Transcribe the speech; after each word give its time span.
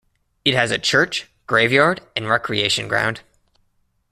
It 0.43 0.55
has 0.55 0.71
a 0.71 0.79
church, 0.79 1.29
graveyard 1.45 2.01
and 2.15 2.27
recreation 2.27 2.87
ground. 2.87 3.21